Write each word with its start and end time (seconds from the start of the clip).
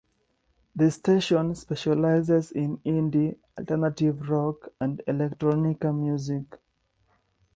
The 0.75 0.89
station, 0.89 1.53
specializes 1.53 2.49
in 2.53 2.77
indie, 2.79 3.37
alternative 3.55 4.29
rock, 4.31 4.69
and 4.79 4.99
electronica 5.07 5.95
music. 5.95 6.59